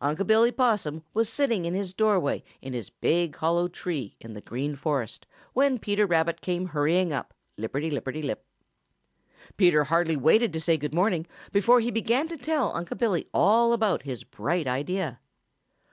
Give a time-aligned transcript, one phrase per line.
[0.00, 4.40] Unc' Billy Possum was sitting in his doorway in his big, hollow tree in the
[4.40, 8.44] Green Forest when Peter Rabbit came hurrying up, lipperty lipperty lip.
[9.56, 13.72] Peter hardly waited to say good morning before he began to tell Unc' Billy all
[13.72, 15.20] about his bright idea.